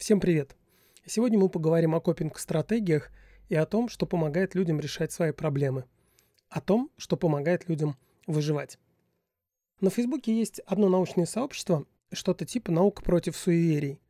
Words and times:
Всем 0.00 0.18
привет! 0.18 0.56
Сегодня 1.04 1.38
мы 1.38 1.50
поговорим 1.50 1.94
о 1.94 2.00
копинг-стратегиях 2.00 3.10
и 3.50 3.54
о 3.54 3.66
том, 3.66 3.90
что 3.90 4.06
помогает 4.06 4.54
людям 4.54 4.80
решать 4.80 5.12
свои 5.12 5.30
проблемы. 5.30 5.84
О 6.48 6.62
том, 6.62 6.90
что 6.96 7.18
помогает 7.18 7.68
людям 7.68 7.98
выживать. 8.26 8.78
На 9.82 9.90
Фейсбуке 9.90 10.34
есть 10.34 10.60
одно 10.60 10.88
научное 10.88 11.26
сообщество, 11.26 11.84
что-то 12.12 12.46
типа 12.46 12.72
«Наука 12.72 13.02
против 13.02 13.36
суеверий». 13.36 14.00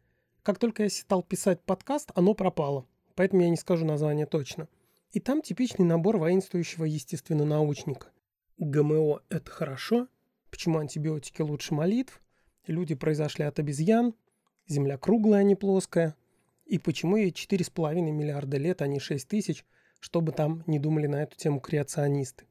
Как 0.45 0.61
только 0.61 0.85
я 0.85 0.91
стал 0.91 1.25
писать 1.25 1.61
подкаст, 1.61 2.13
оно 2.15 2.35
пропало, 2.35 2.87
поэтому 3.17 3.43
я 3.43 3.51
не 3.51 3.57
скажу 3.57 3.85
название 3.85 4.27
точно. 4.27 4.69
И 5.11 5.19
там 5.19 5.43
типичный 5.43 5.85
набор 5.85 6.19
воинствующего 6.19 6.85
естественно-научника. 6.85 8.13
ГМО– 8.59 9.23
это 9.29 9.51
хорошо, 9.51 10.07
почему 10.53 10.79
антибиотики 10.79 11.43
лучше 11.43 11.75
молитв, 11.75 12.23
люди 12.69 12.95
произошли 12.95 13.45
от 13.45 13.59
обезьян– 13.59 14.15
Земля 14.71 14.99
круглая, 14.99 15.41
а 15.41 15.43
не 15.43 15.57
плоская. 15.57 16.15
И 16.65 16.79
почему 16.79 17.17
ей 17.17 17.33
4,5 17.33 17.95
миллиарда 18.13 18.57
лет, 18.57 18.83
а 18.83 18.87
не 18.87 19.01
6 19.01 19.27
тысяч, 19.27 19.65
чтобы 19.99 20.31
там 20.31 20.63
не 20.69 20.79
думали 20.79 21.09
на 21.09 21.25
эту 21.25 21.37
тему 21.37 21.59
креационисты. 21.59 22.45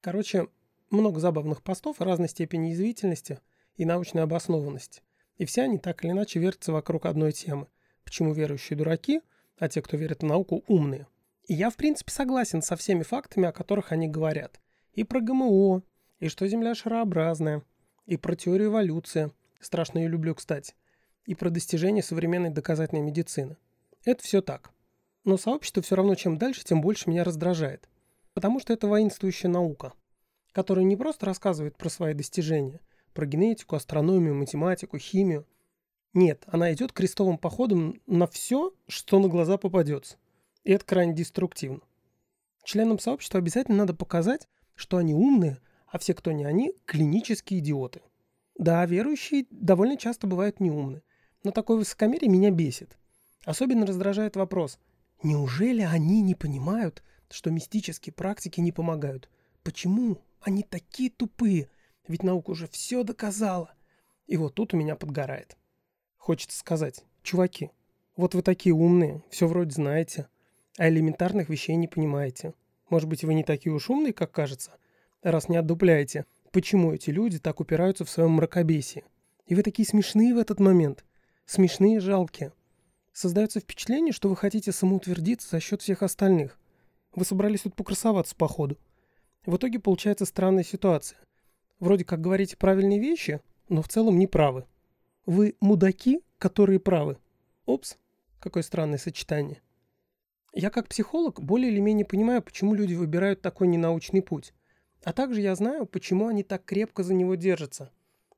Короче, 0.00 0.48
много 0.90 1.20
забавных 1.20 1.62
постов 1.62 2.00
разной 2.00 2.28
степени 2.28 2.70
язвительности 2.70 3.38
и 3.76 3.84
научной 3.84 4.24
обоснованности. 4.24 5.02
И 5.36 5.44
все 5.44 5.62
они 5.62 5.78
так 5.78 6.04
или 6.04 6.10
иначе 6.10 6.40
вертятся 6.40 6.72
вокруг 6.72 7.06
одной 7.06 7.30
темы. 7.30 7.68
Почему 8.02 8.32
верующие 8.32 8.76
дураки, 8.76 9.20
а 9.56 9.68
те, 9.68 9.82
кто 9.82 9.96
верит 9.96 10.22
в 10.22 10.26
науку, 10.26 10.64
умные. 10.66 11.06
И 11.46 11.54
я, 11.54 11.70
в 11.70 11.76
принципе, 11.76 12.10
согласен 12.10 12.60
со 12.60 12.74
всеми 12.74 13.04
фактами, 13.04 13.46
о 13.46 13.52
которых 13.52 13.92
они 13.92 14.08
говорят. 14.08 14.60
И 14.94 15.04
про 15.04 15.20
ГМО, 15.20 15.82
и 16.18 16.28
что 16.28 16.48
Земля 16.48 16.74
шарообразная, 16.74 17.62
и 18.06 18.16
про 18.16 18.34
теорию 18.34 18.70
эволюции. 18.70 19.30
Страшно 19.60 20.00
ее 20.00 20.08
люблю, 20.08 20.34
кстати 20.34 20.74
и 21.26 21.34
про 21.34 21.50
достижения 21.50 22.02
современной 22.02 22.50
доказательной 22.50 23.02
медицины. 23.02 23.56
Это 24.04 24.22
все 24.22 24.42
так. 24.42 24.70
Но 25.24 25.36
сообщество 25.36 25.82
все 25.82 25.94
равно 25.94 26.14
чем 26.14 26.36
дальше, 26.36 26.64
тем 26.64 26.80
больше 26.80 27.08
меня 27.08 27.24
раздражает. 27.24 27.88
Потому 28.34 28.60
что 28.60 28.72
это 28.72 28.88
воинствующая 28.88 29.50
наука, 29.50 29.92
которая 30.52 30.84
не 30.84 30.96
просто 30.96 31.26
рассказывает 31.26 31.76
про 31.76 31.88
свои 31.88 32.14
достижения, 32.14 32.80
про 33.12 33.26
генетику, 33.26 33.76
астрономию, 33.76 34.34
математику, 34.34 34.98
химию. 34.98 35.46
Нет, 36.14 36.42
она 36.46 36.72
идет 36.72 36.92
крестовым 36.92 37.38
походом 37.38 38.00
на 38.06 38.26
все, 38.26 38.74
что 38.88 39.18
на 39.18 39.28
глаза 39.28 39.58
попадется. 39.58 40.16
И 40.64 40.72
это 40.72 40.84
крайне 40.84 41.14
деструктивно. 41.14 41.80
Членам 42.64 42.98
сообщества 42.98 43.38
обязательно 43.38 43.78
надо 43.78 43.94
показать, 43.94 44.48
что 44.74 44.96
они 44.96 45.14
умные, 45.14 45.58
а 45.86 45.98
все, 45.98 46.14
кто 46.14 46.32
не 46.32 46.44
они, 46.44 46.74
клинические 46.86 47.60
идиоты. 47.60 48.02
Да, 48.56 48.84
верующие 48.86 49.46
довольно 49.50 49.96
часто 49.96 50.26
бывают 50.26 50.60
неумны, 50.60 51.02
но 51.42 51.50
такое 51.50 51.76
высокомерие 51.76 52.30
меня 52.30 52.50
бесит. 52.50 52.96
Особенно 53.44 53.86
раздражает 53.86 54.36
вопрос, 54.36 54.78
неужели 55.22 55.82
они 55.82 56.22
не 56.22 56.34
понимают, 56.34 57.02
что 57.30 57.50
мистические 57.50 58.12
практики 58.12 58.60
не 58.60 58.72
помогают? 58.72 59.28
Почему 59.62 60.18
они 60.40 60.62
такие 60.62 61.10
тупые? 61.10 61.68
Ведь 62.06 62.22
наука 62.22 62.50
уже 62.50 62.68
все 62.68 63.02
доказала. 63.04 63.72
И 64.26 64.36
вот 64.36 64.54
тут 64.54 64.74
у 64.74 64.76
меня 64.76 64.96
подгорает. 64.96 65.56
Хочется 66.16 66.58
сказать, 66.58 67.04
чуваки, 67.22 67.70
вот 68.16 68.34
вы 68.34 68.42
такие 68.42 68.74
умные, 68.74 69.22
все 69.30 69.46
вроде 69.46 69.72
знаете, 69.72 70.28
а 70.76 70.88
элементарных 70.88 71.48
вещей 71.48 71.76
не 71.76 71.88
понимаете. 71.88 72.54
Может 72.90 73.08
быть, 73.08 73.24
вы 73.24 73.34
не 73.34 73.42
такие 73.42 73.72
уж 73.72 73.90
умные, 73.90 74.12
как 74.12 74.30
кажется, 74.30 74.72
раз 75.22 75.48
не 75.48 75.56
отдупляете, 75.56 76.26
почему 76.50 76.92
эти 76.92 77.10
люди 77.10 77.38
так 77.38 77.60
упираются 77.60 78.04
в 78.04 78.10
своем 78.10 78.32
мракобесии. 78.32 79.04
И 79.46 79.54
вы 79.54 79.62
такие 79.62 79.86
смешные 79.86 80.34
в 80.34 80.38
этот 80.38 80.60
момент 80.60 81.04
смешные 81.46 81.96
и 81.96 82.00
жалкие. 82.00 82.52
Создается 83.12 83.60
впечатление, 83.60 84.12
что 84.12 84.28
вы 84.28 84.36
хотите 84.36 84.72
самоутвердиться 84.72 85.48
за 85.50 85.60
счет 85.60 85.82
всех 85.82 86.02
остальных. 86.02 86.58
Вы 87.14 87.24
собрались 87.24 87.62
тут 87.62 87.76
покрасоваться 87.76 88.34
по 88.34 88.48
ходу. 88.48 88.78
В 89.44 89.56
итоге 89.56 89.78
получается 89.78 90.24
странная 90.24 90.64
ситуация. 90.64 91.18
Вроде 91.78 92.04
как 92.04 92.20
говорите 92.20 92.56
правильные 92.56 93.00
вещи, 93.00 93.40
но 93.68 93.82
в 93.82 93.88
целом 93.88 94.18
не 94.18 94.26
правы. 94.26 94.66
Вы 95.26 95.56
мудаки, 95.60 96.22
которые 96.38 96.80
правы. 96.80 97.18
Опс, 97.66 97.96
какое 98.40 98.62
странное 98.62 98.98
сочетание. 98.98 99.60
Я 100.54 100.70
как 100.70 100.88
психолог 100.88 101.42
более 101.42 101.70
или 101.70 101.80
менее 101.80 102.04
понимаю, 102.04 102.42
почему 102.42 102.74
люди 102.74 102.94
выбирают 102.94 103.40
такой 103.42 103.68
ненаучный 103.68 104.22
путь. 104.22 104.52
А 105.02 105.12
также 105.12 105.40
я 105.40 105.54
знаю, 105.54 105.86
почему 105.86 106.28
они 106.28 106.42
так 106.42 106.64
крепко 106.64 107.02
за 107.02 107.14
него 107.14 107.34
держатся. 107.34 107.90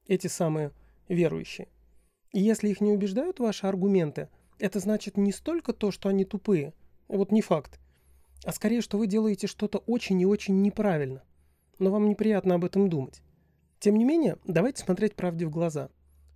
Эти 0.07 0.27
самые 0.27 0.73
верующие. 1.09 1.69
И 2.35 2.41
если 2.41 2.69
их 2.69 2.81
не 2.81 2.91
убеждают 2.91 3.39
ваши 3.39 3.69
аргументы, 3.69 4.29
это 4.59 4.81
значит 4.81 5.17
не 5.17 5.31
столько 5.31 5.73
то, 5.73 5.93
что 5.93 6.09
они 6.09 6.25
тупые, 6.25 6.75
вот 7.07 7.31
не 7.31 7.41
факт, 7.43 7.79
а 8.45 8.51
скорее, 8.51 8.81
что 8.81 8.99
вы 8.99 9.07
делаете 9.07 9.47
что-то 9.47 9.79
очень 9.79 10.21
и 10.21 10.27
очень 10.27 10.61
неправильно. 10.61 11.23
Но 11.79 11.93
вам 11.93 12.09
неприятно 12.09 12.57
об 12.57 12.65
этом 12.65 12.91
думать. 12.91 13.23
Тем 13.79 13.95
не 13.95 14.05
менее, 14.05 14.37
давайте 14.45 14.83
смотреть 14.83 15.15
правде 15.15 15.47
в 15.47 15.51
глаза. 15.51 15.91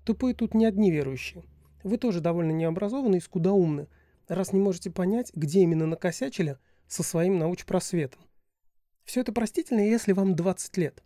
Тупые 0.04 0.36
тут 0.36 0.54
не 0.54 0.66
одни 0.66 0.92
верующие. 0.92 1.42
Вы 1.82 1.98
тоже 1.98 2.20
довольно 2.20 2.52
необразованы 2.52 3.16
и 3.16 3.20
скудоумны, 3.20 3.88
раз 4.28 4.52
не 4.52 4.60
можете 4.60 4.92
понять, 4.92 5.32
где 5.34 5.62
именно 5.62 5.86
накосячили 5.86 6.58
со 6.86 7.02
своим 7.02 7.40
научпросветом. 7.40 8.22
Все 9.02 9.22
это 9.22 9.32
простительно, 9.32 9.80
если 9.80 10.12
вам 10.12 10.36
20 10.36 10.76
лет. 10.76 11.02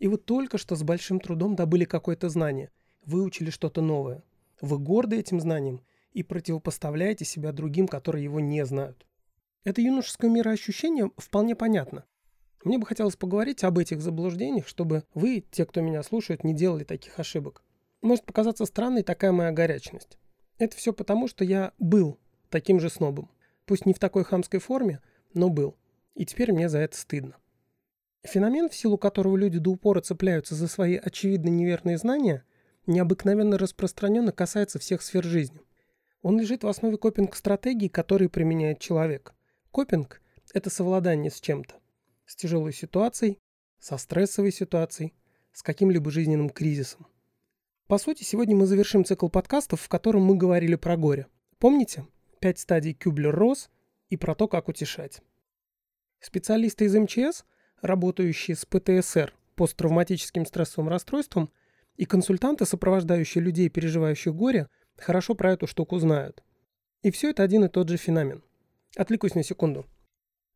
И 0.00 0.06
вы 0.06 0.18
только 0.18 0.58
что 0.58 0.76
с 0.76 0.82
большим 0.82 1.18
трудом 1.18 1.56
добыли 1.56 1.86
какое-то 1.86 2.28
знание, 2.28 2.70
выучили 3.06 3.48
что-то 3.48 3.80
новое– 3.80 4.22
вы 4.64 4.78
горды 4.78 5.18
этим 5.18 5.40
знанием 5.40 5.80
и 6.12 6.22
противопоставляете 6.22 7.24
себя 7.24 7.52
другим, 7.52 7.86
которые 7.86 8.24
его 8.24 8.40
не 8.40 8.64
знают. 8.64 9.06
Это 9.64 9.80
юношеское 9.80 10.30
мироощущение 10.30 11.10
вполне 11.16 11.54
понятно. 11.54 12.04
Мне 12.64 12.78
бы 12.78 12.86
хотелось 12.86 13.16
поговорить 13.16 13.62
об 13.64 13.78
этих 13.78 14.00
заблуждениях, 14.00 14.66
чтобы 14.66 15.04
вы, 15.14 15.44
те, 15.50 15.66
кто 15.66 15.80
меня 15.80 16.02
слушает, 16.02 16.44
не 16.44 16.54
делали 16.54 16.84
таких 16.84 17.18
ошибок. 17.18 17.62
Может 18.00 18.24
показаться 18.24 18.64
странной 18.64 19.02
такая 19.02 19.32
моя 19.32 19.52
горячность. 19.52 20.18
Это 20.58 20.76
все 20.76 20.92
потому, 20.92 21.28
что 21.28 21.44
я 21.44 21.72
был 21.78 22.18
таким 22.48 22.80
же 22.80 22.88
снобом. 22.88 23.30
Пусть 23.66 23.86
не 23.86 23.92
в 23.92 23.98
такой 23.98 24.24
хамской 24.24 24.60
форме, 24.60 25.00
но 25.32 25.48
был. 25.48 25.76
И 26.14 26.24
теперь 26.24 26.52
мне 26.52 26.68
за 26.68 26.78
это 26.78 26.96
стыдно. 26.96 27.36
Феномен, 28.22 28.68
в 28.68 28.74
силу 28.74 28.96
которого 28.96 29.36
люди 29.36 29.58
до 29.58 29.70
упора 29.70 30.00
цепляются 30.00 30.54
за 30.54 30.68
свои 30.68 30.96
очевидно 30.96 31.48
неверные 31.48 31.98
знания– 31.98 32.44
необыкновенно 32.86 33.58
распространенно 33.58 34.32
касается 34.32 34.78
всех 34.78 35.02
сфер 35.02 35.24
жизни. 35.24 35.60
Он 36.22 36.38
лежит 36.38 36.64
в 36.64 36.68
основе 36.68 36.96
копинг-стратегий, 36.96 37.88
которые 37.88 38.28
применяет 38.28 38.80
человек. 38.80 39.34
Копинг– 39.70 40.22
это 40.54 40.70
совладание 40.70 41.30
с 41.30 41.40
чем-то. 41.40 41.74
С 42.26 42.36
тяжелой 42.36 42.72
ситуацией, 42.72 43.38
со 43.78 43.98
стрессовой 43.98 44.52
ситуацией, 44.52 45.12
с 45.52 45.62
каким-либо 45.62 46.10
жизненным 46.10 46.48
кризисом. 46.48 47.06
По 47.86 47.98
сути, 47.98 48.22
сегодня 48.22 48.56
мы 48.56 48.66
завершим 48.66 49.04
цикл 49.04 49.28
подкастов, 49.28 49.82
в 49.82 49.88
котором 49.88 50.22
мы 50.22 50.36
говорили 50.36 50.76
про 50.76 50.96
горе. 50.96 51.26
Помните? 51.58 52.06
Пять 52.40 52.58
стадий 52.58 52.94
Кюблер-Росс 52.94 53.70
и 54.08 54.16
про 54.16 54.34
то, 54.34 54.48
как 54.48 54.68
утешать. 54.68 55.20
Специалисты 56.20 56.86
из 56.86 56.94
МЧС, 56.94 57.44
работающие 57.82 58.56
с 58.56 58.64
ПТСР, 58.64 59.34
посттравматическим 59.54 60.46
стрессовым 60.46 60.88
расстройством– 60.88 61.50
и 61.96 62.04
консультанты, 62.04 62.66
сопровождающие 62.66 63.42
людей, 63.42 63.68
переживающих 63.68 64.34
горе, 64.34 64.68
хорошо 64.96 65.34
про 65.34 65.52
эту 65.52 65.66
штуку 65.66 65.98
знают. 65.98 66.42
И 67.02 67.10
все 67.10 67.30
это 67.30 67.42
один 67.42 67.64
и 67.64 67.68
тот 67.68 67.88
же 67.88 67.96
феномен. 67.96 68.42
Отвлекусь 68.96 69.34
на 69.34 69.42
секунду. 69.42 69.86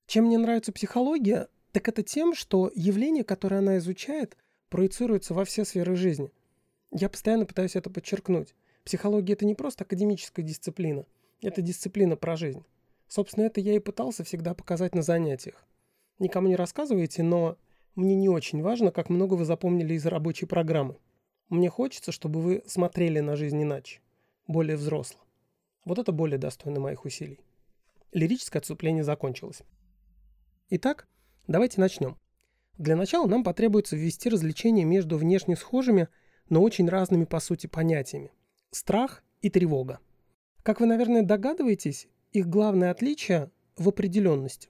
Чем 0.06 0.24
мне 0.24 0.38
нравится 0.38 0.72
психология, 0.72 1.48
так 1.72 1.88
это 1.88 2.02
тем, 2.02 2.34
что 2.34 2.70
явление, 2.74 3.24
которое 3.24 3.58
она 3.58 3.78
изучает, 3.78 4.36
проецируется 4.70 5.34
во 5.34 5.44
все 5.44 5.64
сферы 5.64 5.96
жизни. 5.96 6.32
Я 6.90 7.08
постоянно 7.08 7.46
пытаюсь 7.46 7.76
это 7.76 7.90
подчеркнуть. 7.90 8.54
Психология– 8.84 9.32
это 9.34 9.44
не 9.44 9.54
просто 9.54 9.84
академическая 9.84 10.44
дисциплина, 10.44 11.04
это 11.42 11.60
дисциплина 11.60 12.16
про 12.16 12.36
жизнь. 12.36 12.64
Собственно, 13.06 13.44
это 13.44 13.60
я 13.60 13.74
и 13.74 13.78
пытался 13.78 14.24
всегда 14.24 14.54
показать 14.54 14.94
на 14.94 15.02
занятиях. 15.02 15.66
Никому 16.18 16.48
не 16.48 16.56
рассказывайте, 16.56 17.22
но 17.22 17.58
мне 17.94 18.14
не 18.14 18.28
очень 18.28 18.62
важно, 18.62 18.90
как 18.90 19.10
много 19.10 19.34
вы 19.34 19.44
запомнили 19.44 19.94
из 19.94 20.06
рабочей 20.06 20.46
программы. 20.46 20.96
Мне 21.48 21.70
хочется, 21.70 22.12
чтобы 22.12 22.42
вы 22.42 22.62
смотрели 22.66 23.20
на 23.20 23.34
жизнь 23.34 23.62
иначе, 23.62 24.00
более 24.46 24.76
взросло. 24.76 25.20
Вот 25.86 25.98
это 25.98 26.12
более 26.12 26.36
достойно 26.38 26.78
моих 26.78 27.06
усилий. 27.06 27.40
Лирическое 28.12 28.60
отступление 28.60 29.02
закончилось. 29.02 29.62
Итак, 30.68 31.08
давайте 31.46 31.80
начнем. 31.80 32.18
Для 32.76 32.96
начала 32.96 33.26
нам 33.26 33.44
потребуется 33.44 33.96
ввести 33.96 34.28
развлечение 34.28 34.84
между 34.84 35.16
внешне 35.16 35.56
схожими, 35.56 36.08
но 36.50 36.62
очень 36.62 36.86
разными 36.86 37.24
по 37.24 37.40
сути 37.40 37.66
понятиями. 37.66 38.30
Страх 38.70 39.24
и 39.40 39.48
тревога. 39.48 40.00
Как 40.62 40.80
вы, 40.80 40.86
наверное, 40.86 41.22
догадываетесь, 41.22 42.08
их 42.32 42.46
главное 42.46 42.90
отличие 42.90 43.50
в 43.78 43.88
определенности. 43.88 44.68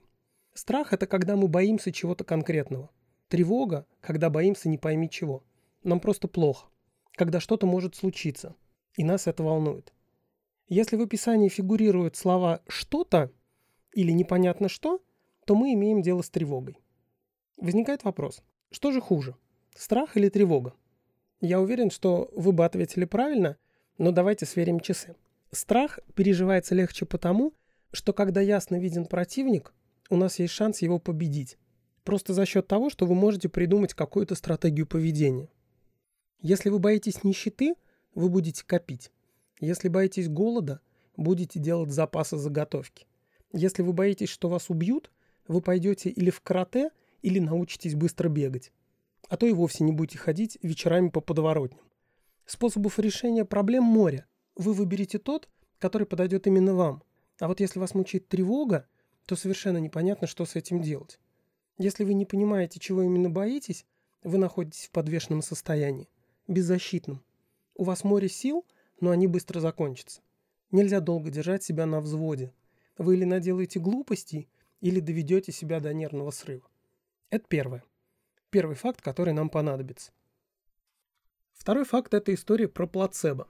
Страх– 0.53 0.91
это 0.93 1.07
когда 1.07 1.35
мы 1.35 1.49
боимся 1.49 1.91
чего-то 1.91 2.23
конкретного. 2.23 2.89
Тревога– 3.27 3.85
когда 4.01 4.29
боимся 4.29 4.69
не 4.69 4.77
пойми 4.77 5.09
чего– 5.09 5.43
нам 5.83 5.99
просто 5.99 6.27
плохо, 6.27 6.67
когда 7.13 7.39
что-то 7.39 7.65
может 7.65 7.95
случиться, 7.95 8.55
и 8.95 9.03
нас 9.03 9.27
это 9.27 9.43
волнует. 9.43 9.93
Если 10.67 10.95
в 10.97 11.01
описании 11.01 11.49
фигурируют 11.49 12.15
слова 12.15 12.61
«что-то» 12.67 13.31
или 13.93 14.11
«непонятно 14.11 14.69
что», 14.69 15.01
то 15.45 15.55
мы 15.55 15.73
имеем 15.73 16.01
дело 16.01 16.21
с 16.21 16.29
тревогой. 16.29 16.77
Возникает 17.57 18.03
вопрос, 18.03 18.43
что 18.71 18.91
же 18.91 19.01
хуже, 19.01 19.35
страх 19.75 20.15
или 20.15 20.29
тревога? 20.29 20.73
Я 21.41 21.59
уверен, 21.59 21.89
что 21.89 22.29
вы 22.33 22.51
бы 22.51 22.65
ответили 22.65 23.05
правильно, 23.05 23.57
но 23.97 24.11
давайте 24.11 24.45
сверим 24.45 24.79
часы. 24.79 25.15
Страх 25.51 25.99
переживается 26.13 26.75
легче 26.75 27.05
потому, 27.05 27.53
что 27.91 28.13
когда 28.13 28.41
ясно 28.41 28.79
виден 28.79 29.05
противник, 29.05 29.73
у 30.09 30.15
нас 30.15 30.37
есть 30.39 30.53
шанс 30.53 30.81
его 30.81 30.99
победить. 30.99 31.57
Просто 32.03 32.33
за 32.33 32.45
счет 32.45 32.67
того, 32.67 32.89
что 32.89 33.05
вы 33.05 33.15
можете 33.15 33.49
придумать 33.49 33.93
какую-то 33.93 34.35
стратегию 34.35 34.85
поведения. 34.85 35.49
Если 36.41 36.69
вы 36.69 36.79
боитесь 36.79 37.23
нищеты, 37.23 37.75
вы 38.15 38.29
будете 38.29 38.65
копить. 38.65 39.11
Если 39.59 39.89
боитесь 39.89 40.29
голода, 40.29 40.79
будете 41.17 41.59
делать 41.59 41.91
запасы 41.91 42.37
заготовки. 42.37 43.07
Если 43.51 43.81
вы 43.81 43.93
боитесь, 43.93 44.29
что 44.29 44.47
вас 44.47 44.69
убьют, 44.69 45.11
вы 45.47 45.61
пойдете 45.61 46.09
или 46.09 46.29
в 46.29 46.39
карате, 46.41 46.91
или 47.21 47.39
научитесь 47.39 47.95
быстро 47.95 48.29
бегать. 48.29 48.71
А 49.27 49.35
то 49.35 49.45
и 49.45 49.51
вовсе 49.51 49.83
не 49.83 49.91
будете 49.91 50.17
ходить 50.17 50.57
вечерами 50.61 51.09
по 51.09 51.19
подворотням. 51.19 51.81
Способов 52.45 52.99
решения 52.99 53.43
проблем 53.45 53.83
море. 53.83 54.25
Вы 54.55 54.73
выберете 54.73 55.19
тот, 55.19 55.49
который 55.77 56.07
подойдет 56.07 56.47
именно 56.47 56.73
вам. 56.73 57.03
А 57.39 57.47
вот 57.47 57.59
если 57.59 57.79
вас 57.79 57.93
мучает 57.93 58.27
тревога, 58.27 58.87
то 59.25 59.35
совершенно 59.35 59.77
непонятно, 59.77 60.25
что 60.25 60.45
с 60.45 60.55
этим 60.55 60.81
делать. 60.81 61.19
Если 61.77 62.03
вы 62.03 62.13
не 62.13 62.25
понимаете, 62.25 62.79
чего 62.79 63.03
именно 63.03 63.29
боитесь, 63.29 63.85
вы 64.23 64.37
находитесь 64.37 64.87
в 64.87 64.91
подвешенном 64.91 65.41
состоянии, 65.41 66.09
беззащитном. 66.49 67.23
У 67.75 67.83
вас 67.83 68.03
море 68.03 68.27
сил, 68.27 68.65
но 68.99 69.11
они 69.11 69.27
быстро 69.27 69.59
закончатся. 69.59 70.21
Нельзя 70.71 70.99
долго 70.99 71.29
держать 71.29 71.63
себя 71.63 71.85
на 71.85 72.01
взводе. 72.01 72.53
Вы 72.97 73.15
или 73.15 73.23
наделаете 73.23 73.79
глупостей, 73.79 74.49
или 74.81 74.99
доведете 74.99 75.51
себя 75.51 75.79
до 75.79 75.93
нервного 75.93 76.31
срыва. 76.31 76.67
Это 77.29 77.45
первое. 77.47 77.83
Первый 78.49 78.75
факт, 78.75 79.01
который 79.01 79.33
нам 79.33 79.49
понадобится. 79.49 80.11
Второй 81.53 81.85
факт– 81.85 82.13
это 82.15 82.33
история 82.33 82.67
про 82.67 82.87
плацебо. 82.87 83.47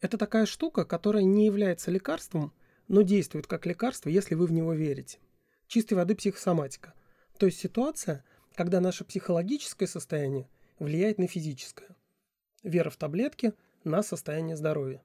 Это 0.00 0.18
такая 0.18 0.44
штука, 0.44 0.84
которая 0.84 1.22
не 1.22 1.46
является 1.46 1.90
лекарством, 1.90 2.52
но 2.88 3.02
действует 3.02 3.46
как 3.46 3.64
лекарство, 3.64 4.10
если 4.10 4.34
вы 4.34 4.46
в 4.46 4.52
него 4.52 4.74
верите. 4.74 5.18
Чистой 5.66 5.94
воды 5.94 6.14
психосоматика. 6.14 6.92
То 7.38 7.46
есть 7.46 7.58
ситуация, 7.58 8.24
когда 8.54 8.80
наше 8.80 9.04
психологическое 9.04 9.86
состояние 9.86 10.48
влияет 10.78 11.18
на 11.18 11.26
физическое. 11.26 11.96
Вера 12.64 12.88
в 12.90 12.96
таблетки 12.96 13.52
на 13.84 14.02
состояние 14.02 14.56
здоровья. 14.56 15.02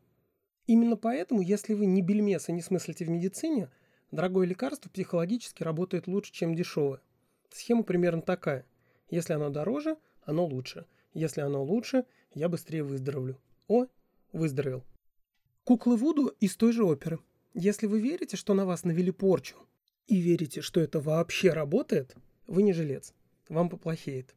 Именно 0.65 0.95
поэтому, 0.95 1.41
если 1.41 1.73
вы 1.73 1.85
ни 1.85 2.01
бельмеса 2.01 2.51
не 2.53 2.61
смыслите 2.61 3.03
в 3.03 3.09
медицине, 3.09 3.69
дорогое 4.11 4.47
лекарство 4.47 4.89
психологически 4.89 5.63
работает 5.63 6.07
лучше, 6.07 6.31
чем 6.31 6.56
дешевое. 6.56 7.01
Схема 7.51 7.83
примерно 7.83 8.21
такая. 8.21 8.65
Если 9.09 9.33
оно 9.33 9.50
дороже, 9.50 9.97
оно 10.23 10.45
лучше. 10.45 10.85
Если 11.13 11.41
оно 11.41 11.61
лучше, 11.63 12.06
я 12.33 12.47
быстрее 12.47 12.83
выздоровлю. 12.83 13.38
О, 13.67 13.88
выздоровел. 14.31 14.85
Куклы 15.65 15.97
Вуду 15.97 16.27
из 16.39 16.56
той 16.56 16.71
же 16.71 16.85
оперы. 16.85 17.19
Если 17.53 17.88
вы 17.88 18.00
верите, 18.00 18.38
что 18.38 18.53
на 18.53 18.65
вас 18.65 18.85
навели 18.85 19.11
порчу, 19.11 19.56
и 20.07 20.17
верите, 20.17 20.61
что 20.61 20.79
это 20.79 21.00
вообще 21.00 21.51
работает, 21.51 22.15
вы 22.47 22.63
не 22.63 22.73
жилец. 22.73 23.13
Вам 23.50 23.69
поплохеет. 23.69 24.33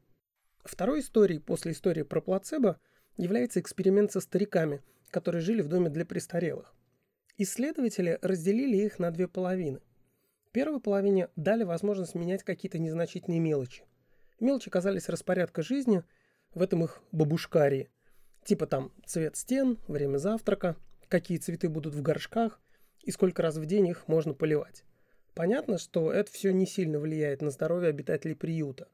Второй 0.64 1.00
историей 1.00 1.38
после 1.38 1.72
истории 1.72 2.02
про 2.02 2.20
плацебо 2.20 2.80
является 3.16 3.60
эксперимент 3.60 4.12
со 4.12 4.20
стариками, 4.20 4.82
которые 5.10 5.42
жили 5.42 5.62
в 5.62 5.68
доме 5.68 5.90
для 5.90 6.04
престарелых. 6.04 6.74
Исследователи 7.38 8.18
разделили 8.22 8.76
их 8.76 8.98
на 8.98 9.10
две 9.10 9.28
половины– 9.28 9.80
Первой 10.52 10.80
половине 10.80 11.30
дали 11.34 11.64
возможность 11.64 12.14
менять 12.14 12.42
какие-то 12.42 12.78
незначительные 12.78 13.40
мелочи. 13.40 13.84
Мелочи 14.38 14.68
казались 14.68 15.08
распорядка 15.08 15.62
жизни 15.62 16.04
в 16.54 16.60
этом 16.60 16.84
их 16.84 17.00
бабушкарии. 17.10 17.88
Типа 18.44 18.66
там 18.66 18.92
цвет 19.06 19.36
стен, 19.36 19.78
время 19.88 20.18
завтрака, 20.18 20.76
какие 21.08 21.38
цветы 21.38 21.70
будут 21.70 21.94
в 21.94 22.02
горшках 22.02 22.60
и 23.02 23.10
сколько 23.10 23.40
раз 23.40 23.56
в 23.56 23.64
день 23.64 23.86
их 23.86 24.08
можно 24.08 24.34
поливать. 24.34 24.84
Понятно, 25.34 25.78
что 25.78 26.12
это 26.12 26.30
все 26.30 26.52
не 26.52 26.66
сильно 26.66 26.98
влияет 26.98 27.40
на 27.40 27.50
здоровье 27.50 27.88
обитателей 27.88 28.36
приюта, 28.36 28.88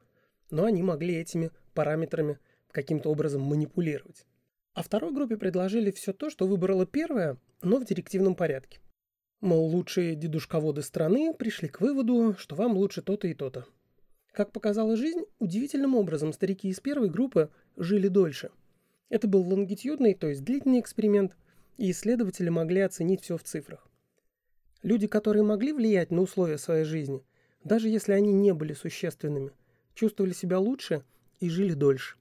но 0.51 0.63
они 0.63 0.81
могли 0.81 1.17
этими 1.17 1.51
параметрами 1.73 2.39
каким-то 2.71 3.09
образом 3.09 3.41
манипулировать. 3.41 4.25
А 4.73 4.83
второй 4.83 5.11
группе 5.11 5.37
предложили 5.37 5.91
все 5.91 6.13
то, 6.13 6.29
что 6.29 6.47
выбрала 6.47 6.85
первая, 6.85 7.37
но 7.61 7.77
в 7.77 7.85
директивном 7.85 8.35
порядке. 8.35 8.79
Мол, 9.41 9.67
лучшие 9.67 10.15
дедушководы 10.15 10.81
страны 10.81 11.33
пришли 11.33 11.67
к 11.67 11.81
выводу, 11.81 12.35
что 12.37 12.55
вам 12.55 12.77
лучше 12.77 13.01
то-то 13.01 13.27
и 13.27 13.33
то-то. 13.33 13.65
Как 14.33 14.51
показала 14.51 14.95
жизнь, 14.95 15.23
удивительным 15.39 15.95
образом 15.95 16.33
старики 16.33 16.69
из 16.69 16.79
первой 16.79 17.09
группы 17.09 17.49
жили 17.77 18.07
дольше. 18.07 18.51
Это 19.09 19.27
был 19.27 19.41
лонгитюдный, 19.41 20.13
то 20.13 20.27
есть 20.27 20.43
длительный 20.43 20.79
эксперимент, 20.79 21.35
и 21.77 21.91
исследователи 21.91 22.49
могли 22.49 22.81
оценить 22.81 23.21
все 23.21 23.37
в 23.37 23.43
цифрах. 23.43 23.89
Люди, 24.83 25.07
которые 25.07 25.43
могли 25.43 25.73
влиять 25.73 26.11
на 26.11 26.21
условия 26.21 26.57
своей 26.57 26.83
жизни, 26.83 27.23
даже 27.63 27.89
если 27.89 28.13
они 28.13 28.33
не 28.33 28.53
были 28.53 28.73
существенными, 28.73 29.51
чувствовали 29.93 30.33
себя 30.33 30.59
лучше 30.59 31.03
и 31.39 31.49
жили 31.49 31.73
дольше. 31.73 32.18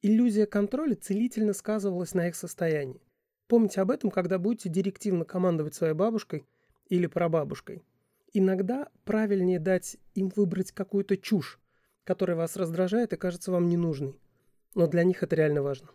Иллюзия 0.00 0.46
контроля 0.46 0.94
целительно 0.94 1.52
сказывалась 1.52 2.14
на 2.14 2.28
их 2.28 2.36
состоянии. 2.36 3.02
Помните 3.48 3.80
об 3.80 3.90
этом, 3.90 4.10
когда 4.10 4.38
будете 4.38 4.68
директивно 4.68 5.24
командовать 5.24 5.74
своей 5.74 5.94
бабушкой 5.94 6.46
или 6.88 7.06
прабабушкой. 7.06 7.82
Иногда 8.32 8.88
правильнее 9.04 9.58
дать 9.58 9.96
им 10.14 10.30
выбрать 10.36 10.70
какую-то 10.70 11.16
чушь, 11.16 11.58
которая 12.04 12.36
вас 12.36 12.56
раздражает 12.56 13.12
и 13.12 13.16
кажется 13.16 13.50
вам 13.50 13.68
ненужной. 13.68 14.20
Но 14.74 14.86
для 14.86 15.02
них 15.02 15.22
это 15.22 15.34
реально 15.34 15.62
важно. 15.62 15.88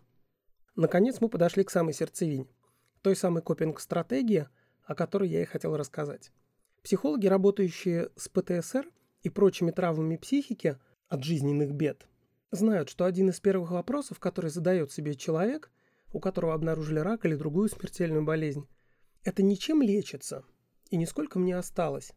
Наконец 0.76 1.22
мы 1.22 1.30
подошли 1.30 1.64
к 1.64 1.72
самой 1.72 1.94
сердцевине. 1.94 2.48
Той 3.02 3.16
самой 3.16 3.42
копинг-стратегии, 3.42 4.48
о 4.84 4.96
которой 4.96 5.30
я 5.30 5.42
и 5.42 5.46
хотел 5.46 5.78
рассказать. 5.78 6.32
Психологи, 6.82 7.28
работающие 7.28 8.10
с 8.18 8.28
ПТСР 8.28 8.90
и 9.22 9.30
прочими 9.30 9.72
травмами 9.72 10.18
психики 10.18 10.78
от 11.08 11.24
жизненных 11.24 11.72
бед, 11.72 12.08
знают, 12.56 12.90
что 12.90 13.06
один 13.06 13.30
из 13.30 13.40
первых 13.40 13.72
вопросов, 13.72 14.20
который 14.20 14.50
задает 14.50 14.92
себе 14.92 15.16
человек– 15.16 15.72
у 16.14 16.20
которого 16.20 16.54
обнаружили 16.54 17.00
рак 17.00 17.26
или 17.26 17.36
другую 17.36 17.68
смертельную 17.68 18.24
болезнь. 18.24 18.68
Это 19.24 19.44
ничем 19.44 19.82
лечится, 19.82 20.46
и 20.90 20.96
нисколько 20.96 21.40
мне 21.40 21.58
осталось. 21.58 22.14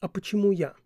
А 0.00 0.08
почему 0.08 0.52
я? 0.52 0.76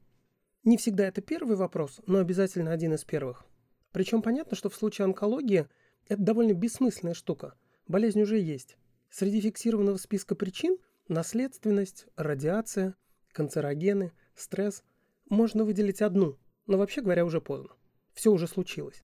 Не 0.64 0.76
всегда 0.76 1.06
это 1.06 1.21
первый 1.21 1.56
вопрос, 1.56 2.00
но 2.06 2.18
обязательно 2.18 2.73
один 2.73 2.94
из 2.94 3.04
первых. 3.04 3.44
Причем 3.90 4.23
понятно, 4.23 4.56
что 4.56 4.71
в 4.71 4.76
случае 4.76 5.06
онкологии 5.06 5.66
это 6.09 6.23
довольно 6.23 6.54
бессмысленная 6.54 7.14
штука. 7.14 7.54
Болезнь 7.88 8.23
уже 8.23 8.38
есть. 8.38 8.76
Среди 9.11 9.40
фиксированного 9.40 9.97
списка 9.97 10.35
причин– 10.35 10.78
наследственность, 11.09 12.06
радиация, 12.16 12.94
канцерогены, 13.32 14.12
стресс– 14.35 14.85
можно 15.28 15.64
выделить 15.64 16.00
одну, 16.00 16.38
но 16.66 16.78
вообще 16.78 17.00
говоря 17.00 17.25
уже 17.25 17.40
поздно. 17.40 17.71
Все 18.14 18.33
уже 18.33 18.47
случилось. 18.47 19.02